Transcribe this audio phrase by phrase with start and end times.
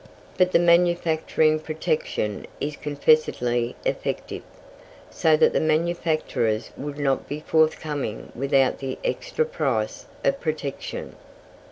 [0.35, 4.41] But the manufacturing protection is confessedly effective,
[5.11, 11.15] so that the manufactures would not be forthcoming without the extra price of protection.